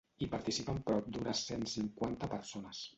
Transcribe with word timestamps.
Hi 0.25 0.29
participen 0.31 0.79
prop 0.89 1.11
d'unes 1.17 1.45
cent 1.53 1.69
cinquanta 1.77 2.35
persones. 2.37 2.87